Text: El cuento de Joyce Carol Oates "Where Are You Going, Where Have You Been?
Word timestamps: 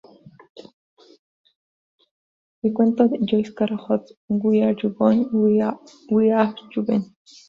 El 2.63 2.73
cuento 2.73 3.07
de 3.07 3.19
Joyce 3.19 3.53
Carol 3.53 3.79
Oates 3.87 4.17
"Where 4.29 4.67
Are 4.69 4.75
You 4.81 4.95
Going, 4.95 5.27
Where 5.31 6.33
Have 6.35 6.55
You 6.75 6.83
Been? 6.83 7.15